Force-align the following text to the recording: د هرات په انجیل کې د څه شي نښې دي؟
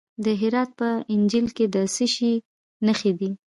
د 0.23 0.25
هرات 0.41 0.69
په 0.79 0.89
انجیل 1.13 1.47
کې 1.57 1.65
د 1.73 1.77
څه 1.93 2.05
شي 2.13 2.33
نښې 2.85 3.11
دي؟ 3.19 3.29